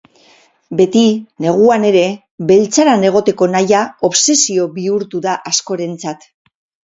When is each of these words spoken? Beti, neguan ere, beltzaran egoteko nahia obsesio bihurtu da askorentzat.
Beti, 0.77 1.01
neguan 1.45 1.85
ere, 1.89 2.05
beltzaran 2.51 3.05
egoteko 3.11 3.49
nahia 3.57 3.83
obsesio 4.09 4.67
bihurtu 4.79 5.23
da 5.29 5.37
askorentzat. 5.53 6.27